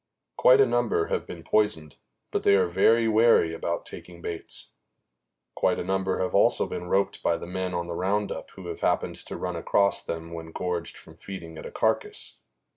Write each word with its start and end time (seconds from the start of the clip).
Quite 0.35 0.59
a 0.59 0.65
number 0.65 1.09
have 1.09 1.27
been 1.27 1.43
poisoned, 1.43 1.97
but 2.31 2.41
they 2.41 2.55
are 2.55 2.65
very 2.65 3.07
wary 3.07 3.53
about 3.53 3.85
taking 3.85 4.19
baits. 4.19 4.71
Quite 5.53 5.77
a 5.77 5.83
number 5.83 6.27
also 6.27 6.63
have 6.63 6.71
been 6.71 6.87
roped 6.89 7.21
by 7.21 7.37
the 7.37 7.45
men 7.45 7.75
on 7.75 7.85
the 7.85 7.93
round 7.93 8.31
up 8.31 8.49
who 8.49 8.65
have 8.69 8.79
happened 8.79 9.17
to 9.17 9.37
run 9.37 9.55
across 9.55 10.01
them 10.03 10.31
when 10.33 10.53
gorged 10.53 10.97
from 10.97 11.17
feeding 11.17 11.55
at 11.59 11.67
a 11.67 11.71
carcass. 11.71 12.39